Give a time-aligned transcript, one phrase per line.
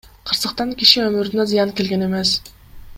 [0.29, 2.33] Кырсыктан киши өмүрүнө зыян келген эмес.